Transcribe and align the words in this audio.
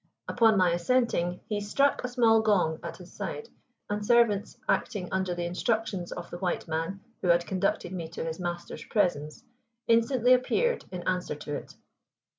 Upon 0.27 0.57
my 0.57 0.71
assenting 0.71 1.41
he 1.47 1.61
struck 1.61 2.03
a 2.03 2.07
small 2.07 2.41
gong 2.41 2.79
at 2.81 2.97
his 2.97 3.13
side, 3.13 3.49
and 3.87 4.03
servants, 4.03 4.57
acting 4.67 5.07
under 5.13 5.35
the 5.35 5.45
instructions 5.45 6.11
of 6.11 6.31
the 6.31 6.39
white 6.39 6.67
man 6.67 7.01
who 7.21 7.27
had 7.27 7.45
conducted 7.45 7.91
me 7.93 8.07
to 8.07 8.23
his 8.23 8.39
master's 8.39 8.83
presence, 8.85 9.43
instantly 9.87 10.33
appeared 10.33 10.85
in 10.91 11.07
answer 11.07 11.35
to 11.35 11.53
it. 11.55 11.75